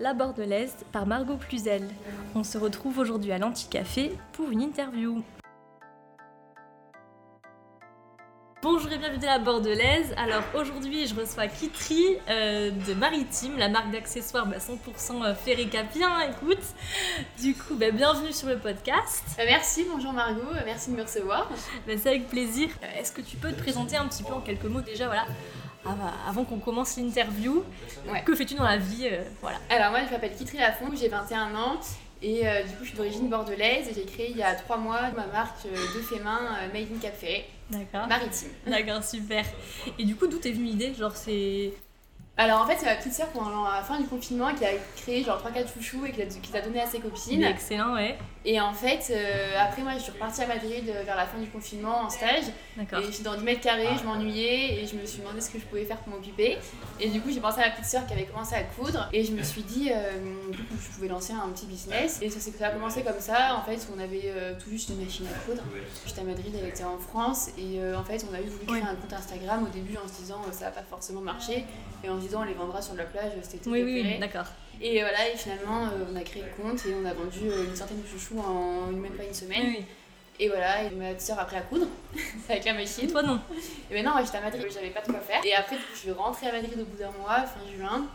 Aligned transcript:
La 0.00 0.12
Bordelaise 0.12 0.74
par 0.90 1.06
Margot 1.06 1.36
Cluzel. 1.36 1.88
On 2.34 2.42
se 2.42 2.58
retrouve 2.58 2.98
aujourd'hui 2.98 3.30
à 3.30 3.38
l'Anticafé 3.38 4.12
pour 4.32 4.50
une 4.50 4.60
interview. 4.60 5.22
Bonjour 8.60 8.90
et 8.90 8.98
bienvenue 8.98 9.26
à 9.26 9.38
la 9.38 9.38
Bordelaise. 9.38 10.12
Alors 10.16 10.42
aujourd'hui, 10.54 11.06
je 11.06 11.14
reçois 11.14 11.46
Kitri 11.46 12.02
euh, 12.28 12.70
de 12.70 12.94
Maritime, 12.94 13.56
la 13.56 13.68
marque 13.68 13.92
d'accessoires 13.92 14.46
bah, 14.46 14.56
100% 14.58 15.32
ferré 15.36 15.66
capien. 15.68 16.22
Écoute, 16.22 16.64
du 17.40 17.54
coup, 17.54 17.76
bah, 17.76 17.92
bienvenue 17.92 18.32
sur 18.32 18.48
le 18.48 18.58
podcast. 18.58 19.22
Euh, 19.38 19.44
merci, 19.46 19.86
bonjour 19.88 20.12
Margot, 20.12 20.40
euh, 20.40 20.62
merci 20.64 20.90
de 20.90 20.96
me 20.96 21.02
recevoir. 21.02 21.48
Bah, 21.86 21.92
C'est 21.98 22.08
avec 22.08 22.28
plaisir. 22.28 22.68
Euh, 22.82 23.00
Est-ce 23.00 23.12
que 23.12 23.20
tu 23.20 23.36
peux 23.36 23.52
te 23.52 23.60
présenter 23.60 23.96
un 23.96 24.08
petit 24.08 24.24
peu 24.24 24.32
en 24.32 24.40
quelques 24.40 24.64
mots 24.64 24.80
déjà, 24.80 25.06
voilà, 25.06 25.26
avant 26.28 26.44
qu'on 26.44 26.58
commence 26.58 26.96
l'interview 26.96 27.62
Ouais. 28.10 28.22
Que 28.24 28.34
fais-tu 28.34 28.54
dans 28.54 28.64
la 28.64 28.76
vie 28.78 29.08
euh, 29.10 29.22
Voilà. 29.40 29.58
Alors 29.70 29.90
moi 29.90 30.00
je 30.06 30.10
m'appelle 30.12 30.34
Kitri 30.34 30.58
Lafont, 30.58 30.86
j'ai 30.94 31.08
21 31.08 31.54
ans 31.54 31.80
et 32.22 32.46
euh, 32.46 32.62
du 32.62 32.70
coup 32.70 32.82
je 32.84 32.88
suis 32.88 32.96
d'origine 32.96 33.28
bordelaise 33.28 33.88
et 33.88 33.94
j'ai 33.94 34.04
créé 34.04 34.30
il 34.30 34.36
y 34.36 34.42
a 34.42 34.54
3 34.54 34.76
mois 34.78 35.10
ma 35.16 35.26
marque 35.26 35.66
euh, 35.66 35.70
de 35.70 36.02
fait 36.02 36.20
main 36.22 36.40
Made 36.72 36.88
in 36.94 36.98
Cap 37.00 37.14
Ferré, 37.16 37.46
D'accord. 37.70 38.06
maritime. 38.08 38.50
D'accord, 38.66 39.02
super. 39.04 39.44
Et 39.98 40.04
du 40.04 40.16
coup, 40.16 40.26
d'où 40.26 40.38
t'es 40.38 40.52
venue 40.52 40.66
l'idée? 40.66 40.94
Genre, 40.94 41.14
c'est. 41.16 41.72
Alors 42.36 42.62
en 42.62 42.66
fait 42.66 42.76
c'est 42.80 42.86
ma 42.86 42.96
petite 42.96 43.12
sœur 43.12 43.28
pendant 43.28 43.62
la 43.70 43.80
fin 43.82 44.00
du 44.00 44.08
confinement 44.08 44.52
qui 44.54 44.64
a 44.64 44.70
créé 44.96 45.22
genre 45.22 45.40
3-4 45.40 45.72
chouchous 45.72 46.04
et 46.04 46.10
qui 46.10 46.40
qui 46.40 46.52
l'a 46.52 46.62
donné 46.62 46.80
à 46.80 46.86
ses 46.86 46.98
copines. 46.98 47.44
Excellent, 47.44 47.94
ouais. 47.94 48.18
Et 48.44 48.60
en 48.60 48.72
fait 48.72 49.06
euh, 49.10 49.56
après 49.60 49.82
moi 49.82 49.92
je 49.96 50.00
suis 50.02 50.10
repartie 50.12 50.42
à 50.42 50.46
Madrid 50.48 50.82
euh, 50.88 51.02
vers 51.04 51.14
la 51.16 51.26
fin 51.26 51.38
du 51.38 51.46
confinement 51.48 52.00
en 52.00 52.10
stage 52.10 52.42
D'accord. 52.76 52.98
Et 52.98 53.04
j'étais 53.04 53.22
dans 53.22 53.36
10 53.36 53.44
mètres 53.44 53.60
carrés, 53.60 53.86
je 54.00 54.04
m'ennuyais 54.04 54.82
et 54.82 54.86
je 54.86 54.96
me 54.96 55.06
suis 55.06 55.20
demandé 55.20 55.40
ce 55.40 55.48
que 55.48 55.60
je 55.60 55.64
pouvais 55.64 55.84
faire 55.84 55.98
pour 55.98 56.12
m'occuper. 56.12 56.58
Et 56.98 57.08
du 57.08 57.20
coup, 57.20 57.30
j'ai 57.30 57.38
pensé 57.38 57.60
à 57.60 57.66
ma 57.66 57.70
petite 57.70 57.84
sœur 57.86 58.04
qui 58.04 58.14
avait 58.14 58.24
commencé 58.24 58.56
à 58.56 58.64
coudre 58.64 59.08
et 59.12 59.22
je 59.24 59.30
me 59.30 59.42
suis 59.44 59.62
dit 59.62 59.92
euh, 59.94 60.10
du 60.50 60.58
coup, 60.58 60.74
je 60.82 60.88
pouvais 60.92 61.06
lancer 61.06 61.32
un 61.32 61.48
petit 61.50 61.66
business. 61.66 62.18
Et 62.20 62.30
ça, 62.30 62.40
a 62.66 62.70
commencé 62.70 63.02
comme 63.04 63.20
ça. 63.20 63.54
En 63.54 63.62
fait, 63.62 63.78
on 63.96 64.00
avait 64.00 64.22
euh, 64.26 64.54
tout 64.58 64.70
juste 64.70 64.88
une 64.88 65.04
machine 65.04 65.26
à 65.28 65.38
coudre. 65.48 65.62
J'étais 66.04 66.20
à 66.22 66.24
Madrid, 66.24 66.52
elle 66.60 66.68
était 66.68 66.82
en 66.82 66.98
France 66.98 67.50
et 67.56 67.78
euh, 67.78 67.96
en 67.96 68.02
fait, 68.02 68.26
on 68.28 68.34
avait 68.34 68.42
voulu 68.42 68.66
créer 68.66 68.82
Ouais. 68.82 68.88
un 68.88 68.96
compte 68.96 69.12
Instagram 69.12 69.62
au 69.64 69.68
début 69.72 69.96
en 70.04 70.08
se 70.08 70.14
disant 70.20 70.40
euh, 70.48 70.52
ça 70.52 70.64
va 70.64 70.70
pas 70.72 70.82
forcément 70.82 71.20
marcher 71.20 71.64
et 72.02 72.08
en 72.10 72.20
se 72.20 72.23
disant 72.26 72.40
on 72.42 72.44
les 72.44 72.54
vendra 72.54 72.80
sur 72.82 72.94
la 72.94 73.04
plage, 73.04 73.32
c'était 73.42 73.58
tout 73.58 73.70
Oui, 73.70 73.82
oui, 73.82 74.02
oui, 74.04 74.18
d'accord. 74.18 74.46
Et 74.80 75.00
voilà, 75.00 75.28
et 75.32 75.36
finalement, 75.36 75.84
euh, 75.86 76.04
on 76.12 76.16
a 76.16 76.22
créé 76.22 76.42
le 76.42 76.62
compte 76.62 76.84
et 76.86 76.94
on 77.00 77.04
a 77.04 77.14
vendu 77.14 77.48
euh, 77.48 77.64
une 77.64 77.76
centaine 77.76 78.02
de 78.02 78.06
chouchous 78.06 78.38
en 78.40 78.86
même 78.88 79.12
pas 79.12 79.24
une 79.24 79.34
semaine. 79.34 79.66
Oui. 79.68 79.84
Et 80.40 80.48
voilà, 80.48 80.82
et 80.82 80.90
ma 80.90 81.10
petite 81.10 81.20
sœur 81.28 81.38
a 81.38 81.42
appris 81.42 81.56
à 81.56 81.60
coudre 81.60 81.86
avec 82.48 82.64
la 82.64 82.72
Et 82.72 82.74
machine. 82.74 83.08
toi, 83.10 83.22
non 83.22 83.38
Et 83.90 83.94
ben 83.94 84.04
non, 84.04 84.12
j'étais 84.24 84.38
à 84.38 84.40
Madrid, 84.40 84.64
j'avais 84.72 84.90
pas 84.90 85.00
de 85.02 85.06
quoi 85.06 85.20
faire. 85.20 85.40
Et 85.44 85.54
après, 85.54 85.76
je 85.92 85.98
suis 85.98 86.10
rentrée 86.10 86.48
à 86.48 86.52
Madrid 86.52 86.72
au 86.80 86.84
bout 86.84 86.96
d'un 86.98 87.12
mois, 87.12 87.42
fin 87.42 87.60
juin. 87.78 88.06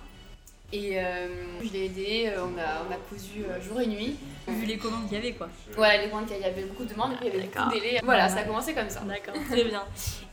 Et 0.72 1.00
euh, 1.00 1.28
je 1.64 1.74
l'ai 1.74 1.86
aidé, 1.86 2.28
euh, 2.36 2.42
on 2.44 2.58
a, 2.60 2.86
on 2.88 2.92
a 2.94 2.98
cousu 3.10 3.44
euh, 3.44 3.60
jour 3.60 3.82
et 3.82 3.88
nuit. 3.88 4.16
Vu 4.48 4.66
les 4.66 4.78
commandes 4.78 5.08
qu'il 5.08 5.18
y 5.18 5.20
avait, 5.22 5.34
quoi. 5.34 5.48
Voilà, 5.76 5.98
les 6.02 6.08
demandes, 6.08 6.26
il 6.30 6.42
y 6.42 6.44
avait 6.44 6.64
beaucoup 6.64 6.84
de 6.84 6.90
demandes, 6.94 7.14
il 7.22 7.28
y 7.28 7.30
avait 7.30 7.40
beaucoup 7.40 7.54
D'accord. 7.56 7.72
de 7.74 7.80
délais. 7.80 8.00
Voilà, 8.04 8.24
Ouais, 8.24 8.30
ça 8.30 8.36
a 8.36 8.40
ouais. 8.42 8.48
commencé 8.48 8.74
comme 8.74 8.90
ça. 8.90 9.00
D'accord, 9.02 9.34
très 9.50 9.64
bien. 9.64 9.84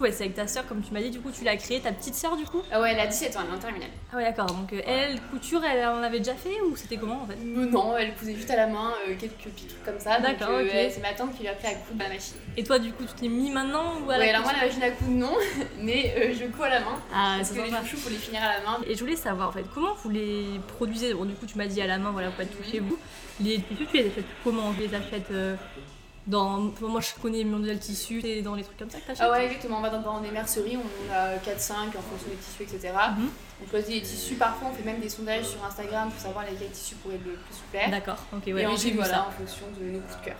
Ouais, 0.00 0.10
c'est 0.12 0.24
avec 0.24 0.34
ta 0.34 0.46
soeur, 0.46 0.66
comme 0.66 0.82
tu 0.82 0.92
m'as 0.92 1.00
dit, 1.00 1.10
du 1.10 1.20
coup, 1.20 1.30
tu 1.30 1.42
l'as 1.44 1.56
créée, 1.56 1.80
ta 1.80 1.92
petite 1.92 2.14
soeur, 2.14 2.36
du 2.36 2.44
coup? 2.44 2.62
Ah 2.70 2.80
ouais, 2.80 2.92
elle 2.92 3.00
a 3.00 3.06
17 3.06 3.36
ans, 3.36 3.40
elle 3.46 3.52
est 3.54 3.56
en 3.56 3.60
terminale. 3.60 3.90
Ah 4.12 4.16
ouais, 4.16 4.24
d'accord. 4.24 4.46
Donc, 4.46 4.72
euh, 4.72 4.80
elle, 4.86 5.20
couture, 5.30 5.62
elle 5.64 5.86
en 5.86 6.02
avait 6.02 6.18
déjà 6.18 6.34
fait 6.34 6.60
ou 6.62 6.76
c'était 6.76 6.96
comment 6.98 7.22
en 7.22 7.26
fait? 7.26 7.36
Non, 7.42 7.96
elle 7.96 8.14
cousait 8.14 8.34
juste 8.34 8.50
à 8.50 8.56
la 8.56 8.66
main, 8.66 8.92
euh, 9.08 9.14
quelques 9.18 9.32
petits 9.54 9.66
trucs 9.66 9.84
comme 9.84 10.00
ça. 10.00 10.18
Donc, 10.18 10.38
D'accord, 10.38 10.54
euh, 10.56 10.62
ok. 10.64 10.70
elle- 10.72 10.92
c'est 10.92 11.00
ma 11.02 11.12
tante 11.12 11.34
qui 11.34 11.42
lui 11.42 11.48
a 11.48 11.52
appris 11.52 11.68
à 11.68 11.74
coudre 11.74 12.02
la 12.02 12.08
machine. 12.08 12.36
Et 12.58 12.64
toi, 12.64 12.78
du 12.78 12.92
coup, 12.92 13.04
tu 13.04 13.14
t'es 13.14 13.28
mis 13.28 13.50
maintenant 13.50 14.00
ou 14.06 14.10
à 14.10 14.14
la 14.18 14.24
Ouais, 14.24 14.30
alors 14.30 14.42
moi, 14.42 14.52
la 14.58 14.66
machine 14.66 14.82
à 14.82 14.90
coudre, 14.90 15.10
non, 15.10 15.34
mais 15.78 16.14
euh, 16.16 16.34
je 16.38 16.44
couds 16.46 16.62
à 16.64 16.70
la 16.70 16.80
main. 16.80 16.98
Ah, 17.12 17.34
Parce 17.38 17.50
c'est 17.50 17.56
que 17.56 17.62
les 17.64 17.70
chouchous, 17.70 17.96
faut 17.98 18.10
les 18.10 18.16
finir 18.16 18.40
à 18.42 18.58
la 18.58 18.60
main. 18.64 18.78
Et 18.86 18.94
je 18.94 19.00
voulais 19.00 19.16
savoir 19.16 19.48
en 19.48 19.52
fait, 19.52 19.64
comment 19.74 19.94
vous 20.02 20.10
les 20.10 20.25
produisez 20.68 21.14
Bon, 21.14 21.24
du 21.24 21.34
coup, 21.34 21.46
tu 21.46 21.56
m'as 21.58 21.66
dit 21.66 21.80
à 21.80 21.86
la 21.86 21.98
main, 21.98 22.10
voilà, 22.10 22.30
vous 22.30 22.36
faites 22.36 22.56
tout 22.56 22.68
chez 22.68 22.80
vous. 22.80 22.98
Les 23.40 23.60
tissus, 23.60 23.86
tu 23.90 23.96
les 23.98 24.06
achètes 24.06 24.24
comment? 24.44 24.72
Tu 24.74 24.80
les 24.80 24.94
achètes 24.94 25.30
euh, 25.30 25.56
dans. 26.26 26.66
enfin, 26.68 26.86
moi, 26.88 27.00
je 27.00 27.08
connais 27.20 27.44
Mondial 27.44 27.78
Tissu, 27.78 28.20
c'est 28.20 28.42
dans 28.42 28.54
les 28.54 28.62
trucs 28.64 28.76
comme 28.78 28.90
ça 28.90 28.98
que 29.00 29.06
t'achètes 29.06 29.22
Ah 29.26 29.30
ouais, 29.32 29.46
exactement. 29.46 29.78
On 29.78 29.82
va 29.82 29.90
dans, 29.90 30.00
dans 30.02 30.20
des 30.20 30.30
merceries, 30.30 30.76
on 30.76 31.12
a 31.14 31.36
4-5 31.36 31.72
en 31.72 31.90
fonction 32.02 32.28
des 32.28 32.36
tissus, 32.36 32.62
etc. 32.62 32.92
Mhm. 33.16 33.28
On 33.64 33.70
choisit 33.70 33.94
les 33.94 34.02
tissus. 34.02 34.34
Parfois, 34.34 34.68
on 34.72 34.74
fait 34.74 34.84
même 34.84 35.00
des 35.00 35.08
sondages 35.08 35.46
sur 35.46 35.64
Instagram 35.64 36.10
pour 36.10 36.20
savoir 36.20 36.44
lesquels 36.44 36.70
tissus 36.70 36.94
pourraient 36.96 37.14
le 37.24 37.32
plus 37.32 37.54
vous 37.54 37.70
plaire. 37.70 37.90
D'accord, 37.90 38.18
ok, 38.32 38.42
ouais, 38.46 38.62
Et 38.62 38.66
oui, 38.66 38.74
j'ai 38.76 38.90
vu 38.90 38.96
voilà, 38.96 39.14
ça. 39.14 39.26
en 39.28 39.30
fonction 39.30 39.66
de 39.80 39.84
nos 39.90 40.00
coups 40.00 40.20
de 40.20 40.24
cœur. 40.26 40.36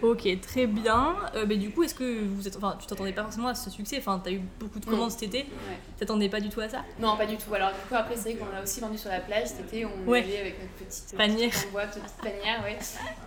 Ok, 0.00 0.40
très 0.42 0.68
bien. 0.68 1.16
Euh, 1.34 1.44
mais 1.48 1.56
du 1.56 1.70
coup, 1.70 1.82
est-ce 1.82 1.94
que 1.94 2.22
vous 2.24 2.46
êtes. 2.46 2.56
Enfin, 2.56 2.76
tu 2.80 2.86
t'attendais 2.86 3.12
pas 3.12 3.24
forcément 3.24 3.48
à 3.48 3.54
ce 3.56 3.68
succès? 3.68 3.96
Enfin, 3.98 4.20
t'as 4.22 4.30
eu 4.30 4.40
beaucoup 4.60 4.78
de 4.78 4.84
commandes 4.86 5.10
cet 5.10 5.24
été, 5.24 5.38
Ouais. 5.38 5.78
t'attendais 5.98 6.28
pas 6.28 6.38
du 6.38 6.50
tout 6.50 6.60
à 6.60 6.68
ça? 6.68 6.84
Non, 7.00 7.16
pas 7.16 7.26
du 7.26 7.36
tout. 7.36 7.52
Alors, 7.52 7.70
du 7.70 7.80
coup, 7.88 7.96
après, 7.96 8.14
c'est 8.14 8.32
vrai 8.32 8.34
qu'on 8.34 8.56
a 8.56 8.62
aussi 8.62 8.78
vendu 8.78 8.96
sur 8.96 9.10
la 9.10 9.18
plage 9.18 9.48
cet 9.48 9.60
été. 9.60 9.84
On 9.86 10.08
Ouais. 10.08 10.20
avec 10.20 10.60
notre 10.62 10.72
petite 10.74 11.16
Panière. 11.16 11.50
petite 11.50 11.66
en 11.68 11.72
boîte, 11.72 11.98
petite 12.00 12.16
panière, 12.22 12.62
ouais. 12.62 12.78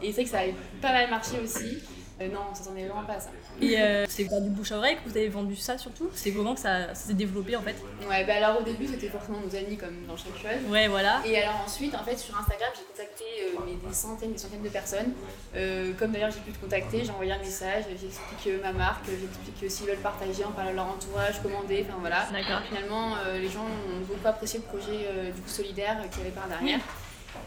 Et 0.02 0.08
c'est 0.08 0.12
vrai 0.14 0.24
que 0.24 0.30
ça 0.30 0.40
avait 0.40 0.56
pas 0.82 0.94
mal 0.94 1.10
marché 1.10 1.40
aussi. 1.44 1.80
Euh, 2.22 2.28
non, 2.28 2.40
on 2.52 2.56
s'attendait 2.56 2.86
vraiment 2.86 3.04
pas 3.04 3.14
à 3.14 3.20
ça. 3.20 3.30
Et 3.62 3.80
euh, 3.80 4.06
c'est 4.08 4.24
du 4.24 4.50
bouche 4.50 4.72
à 4.72 4.78
oreille 4.78 4.98
que 4.98 5.10
vous 5.10 5.18
avez 5.18 5.30
vendu 5.30 5.56
ça 5.56 5.78
surtout? 5.78 6.10
C'est 6.14 6.32
comment 6.32 6.54
que 6.54 6.60
ça, 6.60 6.90
ça 6.90 7.08
s'est 7.08 7.14
développé 7.14 7.56
en 7.56 7.62
fait? 7.62 7.76
Ouais, 8.08 8.24
bah 8.26 8.34
alors 8.36 8.62
au 8.62 8.64
début, 8.64 8.88
c'était 8.88 9.08
forcément 9.08 9.40
nos 9.40 9.56
amis, 9.56 9.78
comme 9.78 10.06
dans 10.08 10.16
chaque 10.16 10.38
chose. 10.38 10.70
Ouais, 10.70 10.88
voilà. 10.88 11.22
Et 11.26 11.38
alors 11.42 11.62
ensuite, 11.66 11.96
en 11.96 12.04
fait, 12.04 12.18
sur 12.18 12.38
Instagram, 12.38 12.70
j'ai 12.76 12.84
contacté 12.84 13.24
euh, 13.44 13.60
mais 13.66 13.90
des 13.90 13.96
centaines, 13.96 14.34
des 14.34 14.38
centaines 14.38 14.64
de 14.64 14.70
personnes. 14.70 15.14
Euh, 15.56 15.94
comme 15.98 16.12
d'ailleurs 16.12 16.32
j'ai 16.32 16.40
pu 16.40 16.52
te 16.52 16.60
contacter, 16.64 17.04
j'ai 17.04 17.12
envoyé 17.12 17.32
un 17.32 17.40
message, 17.40 17.86
j'explique 17.90 18.62
ma 18.62 18.72
marque, 18.72 19.06
j'explique 19.06 19.72
s'ils 19.72 19.88
veulent 19.88 19.98
partager, 19.98 20.44
en 20.44 20.52
parler 20.52 20.72
à 20.72 20.74
leur 20.74 20.88
entourage, 20.88 21.42
commander, 21.42 21.86
enfin 21.88 21.98
voilà. 22.00 22.28
D'accord. 22.32 22.62
Finalement, 22.68 23.16
les 23.34 23.50
gens 23.50 23.66
ont 23.66 24.06
beaucoup 24.08 24.28
apprécié 24.28 24.60
le 24.60 24.66
projet 24.66 25.32
du 25.34 25.42
coup 25.42 25.50
solidaire 25.50 25.98
qu'il 26.12 26.20
y 26.20 26.26
avait 26.28 26.36
par 26.36 26.48
derrière. 26.48 26.80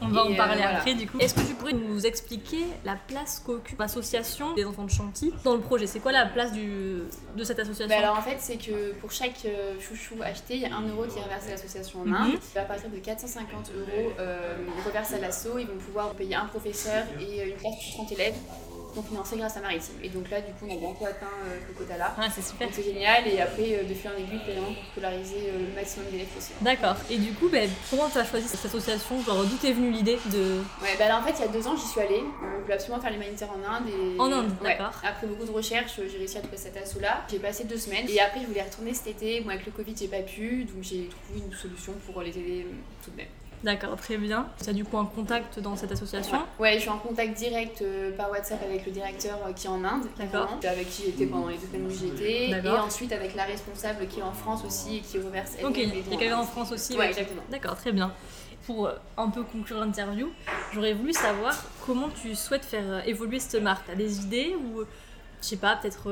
On 0.00 0.09
va 0.09 0.21
Et, 0.21 0.25
en 0.25 0.33
euh, 0.33 0.37
parler 0.37 0.62
voilà. 0.62 0.78
après 0.78 0.95
du 0.95 1.06
coup. 1.09 1.19
Est-ce 1.19 1.34
que 1.34 1.41
tu 1.41 1.55
pourrais 1.55 1.72
nous 1.72 2.05
expliquer 2.06 2.65
la 2.84 2.97
place 2.97 3.41
qu'occupe 3.45 3.78
l'association 3.78 4.55
des 4.55 4.65
enfants 4.65 4.84
de 4.84 4.91
Chantilly 4.91 5.33
dans 5.45 5.55
le 5.55 5.61
projet? 5.61 5.87
C'est 5.87 6.00
quoi 6.00 6.12
la 6.12 6.27
place 6.27 6.53
du, 6.53 7.03
de 7.37 7.45
cette 7.45 7.59
association? 7.59 7.89
Bah 7.89 8.03
alors 8.03 8.19
en 8.19 8.23
fait, 8.23 8.37
c'est 8.39 8.56
que 8.56 8.93
pour 8.94 9.11
chaque 9.12 9.44
euh, 9.47 9.78
chouchou 9.81 10.15
acheté, 10.23 10.55
il 10.56 10.61
y 10.62 10.67
a 10.67 10.75
un 10.75 10.87
euro 10.89 11.05
qui 11.05 11.19
est 11.19 11.23
reversé 11.23 11.49
à 11.49 11.50
l'association 11.53 12.00
en 12.00 12.05
Mhm. 12.06 12.15
Inde. 12.15 12.39
À 12.56 12.61
partir 12.62 12.91
de 12.91 12.97
450 12.99 13.71
euros 13.77 14.12
euh, 14.19 14.56
reversés 14.87 15.15
à 15.17 15.19
l'assaut, 15.21 15.59
ils 15.59 15.67
vont 15.67 15.77
pouvoir 15.78 16.11
payer 16.15 16.34
un 16.34 16.47
professeur 16.47 17.05
et 17.21 17.41
euh, 17.43 17.47
une 17.50 17.56
classe 17.56 17.75
pour 17.97 18.05
30 18.06 18.12
élèves, 18.12 18.34
qui 18.94 19.00
sont 19.00 19.06
financés 19.06 19.37
grâce 19.37 19.56
à 19.56 19.60
Maritime. 19.60 19.94
Et 20.03 20.09
donc 20.09 20.31
là, 20.31 20.41
du 20.41 20.53
coup, 20.53 20.66
on 20.69 20.72
a 20.75 20.78
bientôt 20.78 21.05
atteint 21.06 21.27
euh, 21.47 21.59
ce 21.69 21.78
quota-là. 21.78 22.15
Ah, 22.19 22.28
c'est 22.34 22.43
super. 22.44 22.69
C'est 22.72 22.84
génial, 22.84 23.27
et 23.27 23.41
après, 23.41 23.75
euh, 23.75 23.82
de 23.84 23.94
fil 23.94 24.10
en 24.10 24.19
aiguille, 24.19 24.41
vraiment 24.47 24.69
pour 24.72 24.84
scolariser 24.93 25.49
euh, 25.49 25.66
le 25.69 25.75
maximum 25.75 26.06
d'élèves 26.10 26.28
possible. 26.28 26.59
D'accord. 26.60 26.97
Et 27.10 27.19
du 27.19 27.32
coup, 27.32 27.49
ben, 27.49 27.69
comment 27.91 28.09
tu 28.09 28.19
as 28.19 28.25
choisi 28.25 28.47
cette 28.49 28.65
association? 28.65 29.21
Genre, 29.22 29.44
d'où 29.44 29.56
t'es 29.56 29.72
venue 29.72 29.91
l'idée 29.91 30.19
de. 30.27 30.60
Ouais, 30.82 30.94
bah 30.99 31.09
là 31.09 31.19
en 31.19 31.22
fait, 31.22 31.32
il 31.38 31.41
y 31.41 31.44
a 31.44 31.49
deux 31.49 31.66
ans, 31.66 31.77
j'y 31.77 31.87
suis 31.87 32.00
allée. 32.00 32.21
Euh, 32.21 32.56
je 32.59 32.62
voulais 32.62 32.75
absolument 32.75 33.00
faire 33.00 33.12
l'humanitaire 33.12 33.49
en 33.50 33.69
Inde. 33.75 33.88
Et... 33.88 34.21
En 34.21 34.31
Inde, 34.32 34.50
Ouais. 34.62 34.77
d'accord. 34.77 34.93
Après 35.05 35.26
beaucoup 35.26 35.44
de 35.44 35.50
recherches, 35.50 35.97
j'ai 36.11 36.19
réussi 36.19 36.38
à 36.38 36.41
trouver 36.41 36.56
cet 36.56 36.76
assaut-là. 36.76 37.25
J'ai 37.31 37.38
passé 37.38 37.65
deux 37.65 37.78
semaines. 37.78 38.06
Et 38.09 38.21
après, 38.21 38.41
je 38.41 38.47
voulais 38.47 38.62
retourner 38.62 38.94
cet 38.94 39.09
été. 39.09 39.41
Bon, 39.41 39.50
avec 39.50 39.66
le 39.66 39.72
Covid, 39.72 39.94
j'ai 39.99 40.09
pas 40.09 40.21
pu. 40.22 40.65
Donc 40.65 40.82
j'ai 40.82 41.09
trouvé 41.09 41.41
une 41.47 41.53
solution 41.53 41.93
pour 42.06 42.22
les 42.22 42.31
aider 42.31 42.66
euh, 42.69 42.72
tout 43.05 43.11
de 43.11 43.16
même. 43.16 43.26
D'accord, 43.65 43.97
très 43.97 44.19
bien. 44.19 44.47
Tu 44.63 44.69
as 44.69 44.75
du 44.75 44.85
coup 44.85 44.99
un 44.99 45.07
contact 45.07 45.59
dans 45.59 45.75
cette 45.75 45.91
association 45.91 46.37
Ouais, 46.59 46.75
je 46.75 46.81
suis 46.81 46.91
en 46.91 46.99
contact 46.99 47.35
direct 47.35 47.81
euh, 47.81 48.15
par 48.15 48.31
WhatsApp 48.31 48.63
avec 48.63 48.85
le 48.85 48.93
directeur 48.93 49.39
euh, 49.47 49.53
qui 49.55 49.67
est 49.67 49.71
en 49.71 49.83
Inde, 49.83 50.05
D'accord. 50.19 50.59
avec 50.63 50.91
qui 50.91 51.05
j'étais 51.07 51.25
pendant 51.25 51.49
les 51.49 51.57
deux 51.57 51.67
semaines 51.67 51.87
où 51.87 51.91
j'étais, 51.91 52.51
et 52.51 52.69
ensuite 52.69 53.11
avec 53.13 53.35
la 53.35 53.45
responsable 53.45 54.07
qui 54.07 54.21
est 54.21 54.23
en 54.23 54.33
France 54.33 54.63
aussi 54.67 54.99
et 54.99 55.01
qui 55.01 55.19
reverse 55.19 55.53
Ok, 55.65 55.79
il 55.79 55.89
y 55.89 56.15
a 56.15 56.17
quelqu'un 56.19 56.39
en. 56.39 56.45
France 56.45 56.73
aussi 56.73 56.95
Ouais, 56.97 57.09
exactement. 57.09 57.43
D'accord, 57.51 57.75
très 57.75 57.91
bien. 57.91 58.13
Pour 58.67 58.87
euh, 58.87 58.95
un 59.17 59.31
peu 59.31 59.43
conclure 59.43 59.81
l'interview, 59.81 60.31
j'aurais 60.75 60.93
voulu 60.93 61.15
savoir 61.15 61.55
comment 61.87 62.11
tu 62.11 62.35
souhaites 62.35 62.67
faire 62.67 63.07
évoluer 63.09 63.41
cette 63.41 63.63
marque. 63.63 63.87
T'as 63.87 63.95
des 63.95 64.21
idées 64.21 64.55
ou, 64.57 64.83
je 65.41 65.47
sais 65.47 65.57
pas, 65.57 65.77
peut-être, 65.77 66.11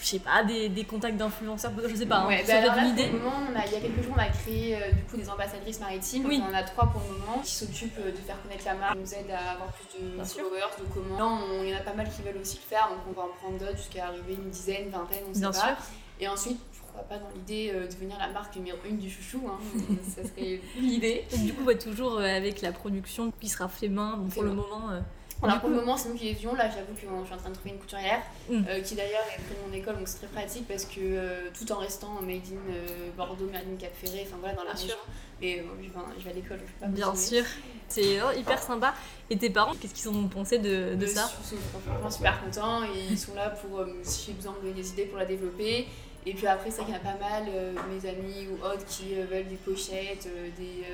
je 0.00 0.06
sais 0.06 0.18
pas, 0.18 0.42
des, 0.44 0.68
des 0.68 0.84
contacts 0.84 1.16
d'influenceurs, 1.16 1.72
je 1.88 1.94
sais 1.94 2.06
pas, 2.06 2.18
hein, 2.18 2.26
Ouais, 2.28 2.44
ça 2.44 2.54
bah 2.54 2.60
peut 2.60 2.64
alors 2.70 2.76
là, 2.76 2.82
une 2.84 2.90
idée. 2.90 3.04
pour 3.08 3.18
le 3.18 3.24
moment, 3.24 3.36
on 3.52 3.56
a- 3.58 3.66
il 3.66 3.72
y 3.72 3.76
a 3.76 3.80
quelques 3.80 4.02
jours, 4.02 4.14
on 4.16 4.20
a 4.20 4.26
créé 4.28 4.76
euh, 4.76 4.92
du 4.92 5.02
coup 5.04 5.16
des 5.16 5.30
ambassadrices 5.30 5.80
maritimes. 5.80 6.26
Oui. 6.26 6.42
On 6.44 6.50
en 6.50 6.54
a 6.54 6.62
trois 6.62 6.86
pour 6.90 7.00
le 7.00 7.18
moment 7.18 7.38
qui 7.42 7.52
s'occupent 7.52 7.98
euh, 7.98 8.10
de 8.10 8.16
faire 8.16 8.40
connaître 8.42 8.64
la 8.66 8.74
marque, 8.74 8.94
qui 8.94 9.00
nous 9.00 9.14
aident 9.14 9.30
à 9.30 9.52
avoir 9.52 9.72
plus 9.72 9.98
de 10.00 10.14
Bien 10.16 10.24
sûr. 10.24 10.42
followers, 10.44 10.60
de 10.78 10.84
commandes. 10.92 11.18
Là, 11.50 11.64
il 11.64 11.68
y 11.70 11.74
en 11.74 11.78
a 11.78 11.82
pas 11.82 11.94
mal 11.94 12.08
qui 12.10 12.22
veulent 12.22 12.40
aussi 12.40 12.56
le 12.56 12.68
faire, 12.76 12.88
donc 12.90 12.98
on 13.08 13.12
va 13.18 13.26
en 13.26 13.32
prendre 13.40 13.58
d'autres 13.58 13.76
jusqu'à 13.78 14.06
arriver 14.08 14.34
une 14.34 14.50
dizaine, 14.50 14.90
vingtaine, 14.90 15.24
on 15.30 15.34
sait 15.34 15.40
Bien 15.40 15.52
pas. 15.52 15.58
sûr. 15.58 15.76
Et 16.20 16.28
ensuite, 16.28 16.58
pourquoi 16.78 17.02
pas 17.08 17.18
dans 17.18 17.30
l'idée 17.34 17.72
euh, 17.74 17.86
de 17.88 17.92
devenir 17.92 18.16
la 18.18 18.28
marque 18.28 18.54
numéro 18.56 18.78
une 18.88 18.98
du 18.98 19.10
chouchou, 19.10 19.42
hein, 19.48 19.58
ça 20.08 20.22
serait 20.28 20.60
l'idée. 20.76 21.24
Donc, 21.32 21.40
du 21.44 21.52
coup, 21.54 21.64
ouais, 21.64 21.76
toujours 21.78 22.18
avec 22.20 22.60
la 22.62 22.70
production 22.72 23.32
qui 23.40 23.48
sera 23.48 23.68
fait 23.68 23.88
main 23.88 24.16
bon, 24.18 24.28
Fait 24.28 24.34
pour 24.34 24.42
le 24.44 24.50
moment. 24.52 24.90
euh, 24.92 25.00
Alors 25.42 25.60
pour 25.60 25.68
le 25.68 25.76
moment, 25.76 25.96
c'est 25.96 26.08
nous 26.08 26.14
qui 26.14 26.24
les 26.24 26.34
faisons. 26.34 26.54
Là, 26.54 26.70
j'avoue 26.70 26.94
que 26.94 27.00
je 27.00 27.06
suis 27.06 27.34
en 27.34 27.36
train 27.36 27.50
de 27.50 27.54
trouver 27.54 27.70
une 27.70 27.78
couturière 27.78 28.20
Mm. 28.48 28.62
euh, 28.68 28.80
qui 28.82 28.94
d'ailleurs 28.94 29.24
est 29.32 29.40
près 29.42 29.54
de 29.54 29.68
mon 29.70 29.74
école, 29.74 29.96
donc 29.96 30.06
c'est 30.08 30.18
très 30.18 30.26
pratique 30.26 30.66
parce 30.68 30.84
que 30.84 31.00
euh, 31.00 31.48
tout 31.58 31.70
en 31.72 31.78
restant 31.78 32.20
made 32.22 32.42
in 32.52 32.72
euh, 32.72 33.08
Bordeaux, 33.16 33.46
made 33.50 33.62
in 33.72 33.76
Cap 33.78 33.92
Ferré, 33.94 34.26
enfin 34.26 34.36
voilà, 34.38 34.54
dans 34.54 34.64
la 34.64 34.72
Bien 34.74 34.82
région. 34.82 34.96
euh, 35.42 35.62
je, 35.82 35.88
vais, 35.88 35.92
je 36.18 36.24
vais 36.24 36.30
à 36.30 36.34
l'école, 36.34 36.58
je 36.58 36.72
peux 36.72 36.80
pas 36.80 36.86
Bien 36.88 37.06
continuer. 37.10 37.40
sûr. 37.42 37.44
C'est 37.88 38.20
oh, 38.22 38.38
hyper 38.38 38.62
sympa. 38.62 38.94
Et 39.30 39.36
tes 39.38 39.50
parents, 39.50 39.72
qu'est-ce 39.80 39.94
qu'ils 39.94 40.08
ont 40.10 40.28
pensé 40.28 40.58
de, 40.58 40.94
de 40.94 41.06
ça? 41.06 41.30
Ils 41.42 41.56
sont 41.58 41.80
franchement 41.90 42.10
super 42.10 42.42
contents 42.44 42.84
et 42.84 43.00
ils 43.10 43.18
sont 43.18 43.34
là 43.34 43.50
pour, 43.50 43.82
si 44.02 44.26
j'ai 44.26 44.32
besoin 44.32 44.54
de 44.64 44.70
des 44.72 44.90
idées 44.90 45.06
pour 45.06 45.18
la 45.18 45.26
développer. 45.26 45.86
Et 46.26 46.32
puis 46.34 46.46
après, 46.46 46.70
vrai 46.70 46.84
qu'il 46.84 46.94
y 46.94 46.96
a 46.96 47.00
pas 47.00 47.16
mal, 47.20 47.44
mes 47.90 48.08
amis 48.08 48.48
ou 48.48 48.64
autres, 48.64 48.84
qui 48.86 49.14
veulent 49.14 49.46
des 49.48 49.56
pochettes, 49.56 50.26
des, 50.58 50.84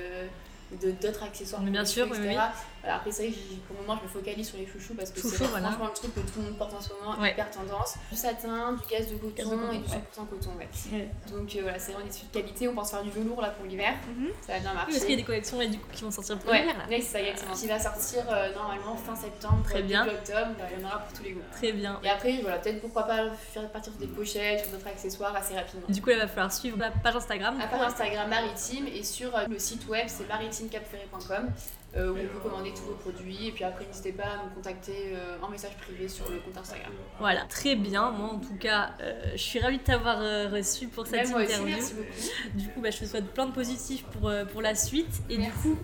de 0.84 0.90
d'autres 0.92 1.22
accessoires. 1.24 1.62
Mais 1.62 1.70
bien 1.70 1.84
sûr, 1.84 2.06
cheveux, 2.08 2.20
oui, 2.20 2.26
etc. 2.28 2.42
Voilà, 2.82 2.96
après, 2.96 3.12
c'est 3.12 3.24
vrai 3.28 3.32
que 3.32 3.38
pour 3.66 3.76
le 3.76 3.82
moment, 3.86 3.98
je 3.98 4.04
me 4.04 4.08
focalise 4.08 4.48
sur 4.48 4.56
les 4.58 4.66
chouchous 4.66 4.94
parce 4.94 5.10
que 5.10 5.20
c'est 5.20 5.44
voilà. 5.44 5.68
franchement 5.68 5.86
le 5.86 5.92
truc 5.92 6.14
que 6.14 6.20
tout 6.20 6.38
le 6.38 6.42
monde 6.44 6.56
porte 6.56 6.74
en 6.74 6.80
ce 6.80 6.88
moment, 6.94 7.20
Ouais. 7.20 7.32
hyper 7.32 7.50
tendance. 7.50 7.96
Du 8.10 8.16
satin, 8.16 8.72
du 8.72 8.86
gaz 8.88 9.06
de 9.08 9.16
coton, 9.16 9.32
Gaz 9.36 9.50
de 9.50 9.56
coton, 9.56 9.72
et 9.72 9.78
du 9.78 9.90
ouais. 9.90 10.00
100% 10.16 10.26
coton, 10.26 10.50
ouais. 10.58 11.08
Donc 11.30 11.54
euh, 11.56 11.58
voilà, 11.62 11.78
c'est 11.78 11.92
vraiment 11.92 12.06
des 12.06 12.12
tissus 12.12 12.26
de 12.26 12.32
qualité. 12.40 12.68
On 12.68 12.74
pense 12.74 12.90
faire 12.90 13.02
du 13.02 13.10
velours 13.10 13.42
là 13.42 13.50
pour 13.50 13.66
l'hiver. 13.66 13.92
Mhm. 14.08 14.28
Ça 14.46 14.54
va 14.54 14.58
bien 14.60 14.70
Oui, 14.70 14.74
marcher. 14.76 14.92
parce 14.92 15.00
qu'il 15.04 15.10
y 15.10 15.14
a 15.14 15.16
des 15.16 15.24
collections 15.24 15.58
là, 15.58 15.66
du 15.66 15.78
coup, 15.78 15.88
qui 15.92 16.04
vont 16.04 16.10
sortir 16.10 16.38
pour 16.38 16.50
Ouais, 16.50 16.60
l'hiver 16.62 16.74
ouais, 16.88 17.00
c'est 17.00 17.12
ça, 17.12 17.20
exactement. 17.20 17.54
Qui 17.54 17.66
va 17.66 17.78
sortir 17.78 18.24
euh, 18.30 18.54
normalement 18.54 18.96
fin 18.96 19.14
septembre, 19.16 19.62
Très 19.64 19.82
bien. 19.82 20.06
octobre. 20.08 20.48
Bah, 20.58 20.64
Il 20.74 20.80
y 20.80 20.84
en 20.84 20.88
aura 20.88 20.98
pour 21.00 21.12
tous 21.18 21.22
les 21.24 21.32
goûts. 21.32 21.40
Très 21.52 21.72
bien. 21.72 22.00
Et 22.02 22.08
après, 22.08 22.38
voilà, 22.40 22.58
peut-être 22.58 22.80
pourquoi 22.80 23.02
pas 23.02 23.30
faire 23.34 23.68
partir 23.70 23.92
sur 23.92 24.00
des 24.00 24.06
pochettes, 24.06 24.60
sur 24.64 24.70
d'autres 24.72 24.86
accessoires 24.88 25.34
assez 25.36 25.54
rapidement. 25.54 25.86
Du 25.88 26.00
coup, 26.00 26.08
là, 26.10 26.18
va 26.18 26.28
falloir 26.28 26.52
suivre 26.52 26.78
la 26.78 26.90
page 26.90 27.16
Instagram. 27.16 27.60
À 27.60 27.66
part 27.66 27.82
Instagram 27.82 28.28
maritime 28.30 28.86
et 28.86 29.02
sur 29.04 29.36
euh, 29.36 29.44
le 29.48 29.58
site 29.58 29.86
web 29.88 30.04
c'est 30.08 30.26
maritimecapferré.com 30.28 31.50
où 31.96 32.10
on 32.10 32.14
peut 32.14 32.48
commander 32.48 32.72
tous 32.72 32.82
vos 32.82 32.94
produits 32.94 33.48
et 33.48 33.52
puis 33.52 33.64
après 33.64 33.84
n'hésitez 33.84 34.12
pas 34.12 34.24
à 34.24 34.44
nous 34.44 34.50
contacter 34.54 35.12
euh, 35.12 35.36
en 35.42 35.48
message 35.48 35.76
privé 35.76 36.08
sur 36.08 36.28
le 36.30 36.38
compte 36.38 36.56
Instagram. 36.56 36.92
Voilà, 37.18 37.42
très 37.44 37.74
bien. 37.76 38.10
Moi, 38.10 38.28
en 38.28 38.38
tout 38.38 38.56
cas, 38.58 38.90
euh, 39.00 39.32
je 39.32 39.42
suis 39.42 39.58
ravie 39.60 39.78
de 39.78 39.82
t'avoir 39.82 40.18
euh, 40.20 40.48
reçu 40.48 40.88
pour 40.88 41.06
cette 41.06 41.24
aussi, 41.24 41.34
interview. 41.34 41.66
merci 41.66 41.94
beaucoup. 41.94 42.58
Du 42.58 42.68
coup, 42.68 42.80
bah, 42.80 42.90
je 42.90 42.98
te 43.00 43.04
souhaite 43.04 43.32
plein 43.32 43.46
de 43.46 43.52
positifs 43.52 44.04
pour, 44.04 44.28
euh, 44.28 44.44
pour 44.44 44.62
la 44.62 44.74
suite. 44.74 45.20
Et 45.28 45.38
du 45.38 45.50
coup, 45.50 45.76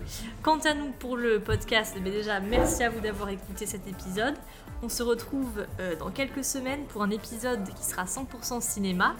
quant 0.43 0.59
à 0.59 0.73
nous 0.73 0.91
pour 0.93 1.17
le 1.17 1.39
podcast, 1.39 1.93
eh 1.97 1.99
bien 1.99 2.11
déjà, 2.11 2.39
merci 2.39 2.83
à 2.83 2.89
vous 2.89 2.99
d'avoir 2.99 3.29
écouté 3.29 3.65
cet 3.65 3.87
épisode. 3.87 4.35
On 4.83 4.89
se 4.89 5.01
retrouve 5.03 5.65
euh, 5.79 5.95
dans 5.95 6.11
quelques 6.11 6.43
semaines 6.43 6.85
pour 6.85 7.01
un 7.03 7.09
épisode 7.09 7.67
qui 7.73 7.83
sera 7.83 8.05
100% 8.05 8.61
cinéma. 8.61 9.15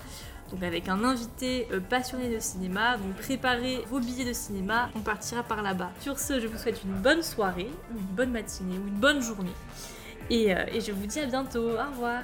Donc 0.52 0.64
avec 0.64 0.88
un 0.88 1.04
invité 1.04 1.68
euh, 1.72 1.80
passionné 1.80 2.34
de 2.34 2.40
cinéma. 2.40 2.98
Donc 2.98 3.16
préparez 3.16 3.84
vos 3.90 4.00
billets 4.00 4.26
de 4.26 4.34
cinéma, 4.34 4.90
on 4.96 5.00
partira 5.00 5.44
par 5.44 5.62
là-bas. 5.62 5.92
Sur 6.00 6.20
ce, 6.20 6.40
je 6.40 6.48
vous 6.48 6.58
souhaite 6.58 6.84
une 6.84 6.94
bonne 6.94 7.22
soirée, 7.22 7.70
une 7.92 8.16
bonne 8.16 8.32
matinée, 8.32 8.78
ou 8.78 8.88
une 8.88 9.00
bonne 9.00 9.22
journée. 9.22 9.56
Et, 10.30 10.56
euh, 10.56 10.66
et 10.72 10.82
je 10.82 10.92
vous 10.92 11.06
dis 11.06 11.20
à 11.20 11.26
bientôt. 11.26 11.72
Au 11.72 11.90
revoir. 11.92 12.24